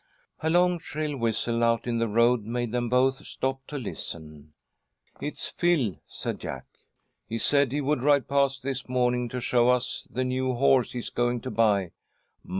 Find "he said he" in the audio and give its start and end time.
7.27-7.81